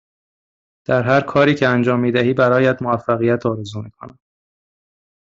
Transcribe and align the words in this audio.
در 0.87 1.01
هرکاری 1.03 1.55
که 1.55 1.67
انجام 1.67 1.99
می 1.99 2.11
دهی 2.11 2.33
برایت 2.33 2.81
موفقیت 2.81 3.45
آرزو 3.45 3.81
می 3.81 3.91
کنم. 3.91 4.19